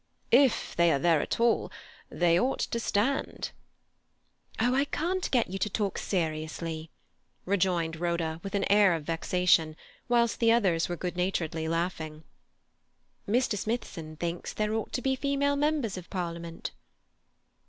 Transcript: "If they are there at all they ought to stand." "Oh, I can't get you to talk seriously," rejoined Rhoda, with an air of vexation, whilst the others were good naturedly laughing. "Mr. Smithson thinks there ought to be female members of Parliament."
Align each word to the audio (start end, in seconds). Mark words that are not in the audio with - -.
"If 0.31 0.75
they 0.75 0.91
are 0.91 0.97
there 0.97 1.21
at 1.21 1.39
all 1.39 1.71
they 2.09 2.39
ought 2.39 2.61
to 2.61 2.79
stand." 2.79 3.51
"Oh, 4.59 4.73
I 4.73 4.85
can't 4.85 5.29
get 5.29 5.51
you 5.51 5.59
to 5.59 5.69
talk 5.69 5.99
seriously," 5.99 6.89
rejoined 7.45 7.97
Rhoda, 7.97 8.39
with 8.43 8.55
an 8.55 8.63
air 8.63 8.95
of 8.95 9.03
vexation, 9.03 9.75
whilst 10.09 10.39
the 10.39 10.51
others 10.51 10.89
were 10.89 10.95
good 10.97 11.15
naturedly 11.15 11.67
laughing. 11.67 12.23
"Mr. 13.29 13.55
Smithson 13.55 14.15
thinks 14.15 14.53
there 14.53 14.73
ought 14.73 14.91
to 14.93 15.03
be 15.03 15.15
female 15.15 15.55
members 15.55 15.97
of 15.97 16.09
Parliament." 16.09 16.71